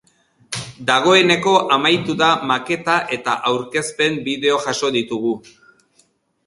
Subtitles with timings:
[0.87, 5.37] Dagoeneko amaitu da maketa eta aurkezpen bideo jaso ditugu.